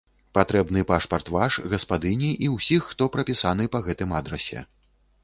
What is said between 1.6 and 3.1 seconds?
гаспадыні і ўсіх, хто